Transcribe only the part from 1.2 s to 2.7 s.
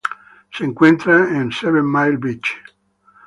en Seven Mile Beach.